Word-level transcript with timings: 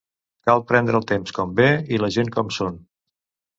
Cal 0.49 0.63
prendre 0.71 0.99
el 1.01 1.05
temps 1.11 1.35
com 1.39 1.53
ve 1.61 1.69
i 1.97 2.01
la 2.05 2.11
gent 2.19 2.35
com 2.39 2.53
són. 2.59 2.83